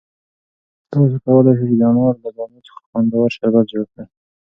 تاسو 0.91 1.17
کولای 1.25 1.53
شئ 1.59 1.65
چې 1.69 1.75
د 1.79 1.81
انار 1.89 2.15
له 2.23 2.29
دانو 2.35 2.59
څخه 2.67 2.81
خوندور 2.89 3.27
شربت 3.35 3.65
جوړ 3.73 3.85
کړئ. 3.91 4.05